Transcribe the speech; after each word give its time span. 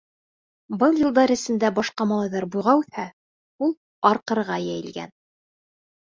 Был 0.83 0.95
йылдар 1.01 1.33
эсендә 1.33 1.69
башҡа 1.79 2.07
малайҙар 2.11 2.47
буйға 2.55 2.73
үҫһә, 2.79 3.05
ул 3.67 3.75
арҡырыға 4.13 4.57
йәйелгән. 4.65 5.13